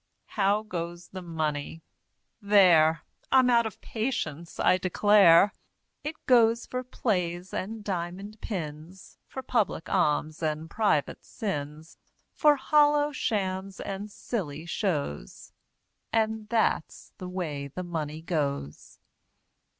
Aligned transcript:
How 0.33 0.63
goes 0.63 1.09
the 1.09 1.21
Money? 1.21 1.83
There! 2.41 3.01
I'm 3.31 3.51
out 3.51 3.67
of 3.67 3.79
patience, 3.81 4.59
I 4.59 4.79
declare; 4.79 5.53
It 6.03 6.15
goes 6.25 6.65
for 6.65 6.83
plays, 6.83 7.53
and 7.53 7.83
diamond 7.83 8.41
pins, 8.41 9.19
For 9.27 9.43
public 9.43 9.89
alms, 9.89 10.41
and 10.41 10.71
private 10.71 11.23
sins, 11.23 11.97
For 12.33 12.55
hollow 12.55 13.11
shams, 13.11 13.79
and 13.79 14.09
silly 14.09 14.65
shows, 14.65 15.53
And 16.11 16.49
that's 16.49 17.13
the 17.19 17.29
way 17.29 17.67
the 17.67 17.83
Money 17.83 18.23
goes! 18.23 18.97